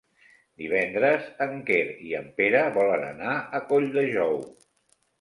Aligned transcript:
Divendres 0.61 1.27
en 1.47 1.53
Quer 1.69 1.83
i 2.09 2.17
en 2.23 2.33
Pere 2.41 2.65
volen 2.81 3.07
anar 3.13 3.39
a 3.61 3.65
Colldejou. 3.71 4.39